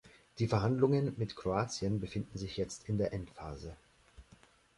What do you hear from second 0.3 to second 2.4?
Die Verhandlungen mit Kroatien befinden